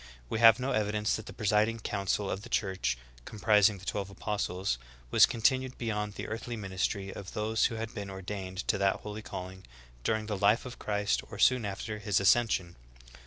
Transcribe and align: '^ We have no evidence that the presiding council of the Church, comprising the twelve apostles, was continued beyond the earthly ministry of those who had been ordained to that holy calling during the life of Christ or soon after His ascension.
'^ 0.01 0.03
We 0.29 0.39
have 0.39 0.59
no 0.59 0.71
evidence 0.71 1.15
that 1.15 1.27
the 1.27 1.31
presiding 1.31 1.79
council 1.81 2.27
of 2.27 2.41
the 2.41 2.49
Church, 2.49 2.97
comprising 3.23 3.77
the 3.77 3.85
twelve 3.85 4.09
apostles, 4.09 4.79
was 5.11 5.27
continued 5.27 5.77
beyond 5.77 6.13
the 6.15 6.27
earthly 6.27 6.57
ministry 6.57 7.13
of 7.13 7.33
those 7.33 7.65
who 7.65 7.75
had 7.75 7.93
been 7.93 8.09
ordained 8.09 8.67
to 8.69 8.79
that 8.79 9.01
holy 9.01 9.21
calling 9.21 9.63
during 10.03 10.25
the 10.25 10.35
life 10.39 10.65
of 10.65 10.79
Christ 10.79 11.21
or 11.29 11.37
soon 11.37 11.65
after 11.65 11.99
His 11.99 12.19
ascension. 12.19 12.77